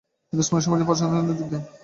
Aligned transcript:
তিনি 0.27 0.41
উসমানীয় 0.41 0.67
সাম্রাজ্যের 0.67 0.87
প্রশাসনে 0.89 1.39
যোগ 1.39 1.47
দেন। 1.51 1.63